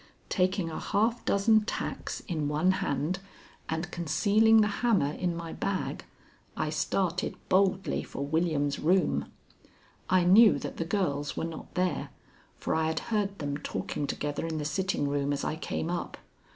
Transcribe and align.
Taking 0.29 0.71
a 0.71 0.79
half 0.79 1.23
dozen 1.25 1.61
tacks 1.63 2.21
in 2.21 2.47
one 2.47 2.71
hand 2.81 3.19
and 3.69 3.91
concealing 3.91 4.61
the 4.61 4.67
hammer 4.81 5.11
in 5.11 5.35
my 5.37 5.53
bag, 5.53 6.05
I 6.57 6.71
started 6.71 7.35
boldly 7.49 8.01
for 8.01 8.25
William's 8.25 8.79
room. 8.79 9.31
I 10.09 10.23
knew 10.23 10.57
that 10.57 10.77
the 10.77 10.85
girls 10.85 11.37
were 11.37 11.43
not 11.45 11.75
there, 11.75 12.09
for 12.57 12.73
I 12.73 12.87
had 12.87 12.99
heard 13.13 13.37
them 13.37 13.57
talking 13.57 14.07
together 14.07 14.47
in 14.47 14.57
the 14.57 14.65
sitting 14.65 15.07
room 15.07 15.31
as 15.31 15.43
I 15.43 15.55
came 15.55 15.91
up. 15.91 16.17